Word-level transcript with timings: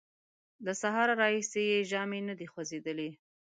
له 0.65 0.71
سهاره 0.81 1.13
راهیسې 1.21 1.61
یې 1.71 1.79
ژامې 1.91 2.19
نه 2.27 2.33
دې 2.39 2.47
خوځېدلې! 2.51 3.09